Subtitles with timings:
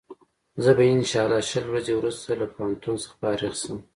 [0.63, 3.77] زه به انشا الله شل ورځې وروسته له پوهنتون څخه فارغ شم.